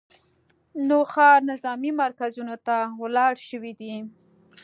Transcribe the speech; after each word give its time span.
نوښار 0.87 1.37
نظامي 1.51 1.91
مرکزونو 2.01 2.55
ته 2.67 2.75
وړل 3.01 3.33
شوي 3.49 3.73
دي 3.79 3.93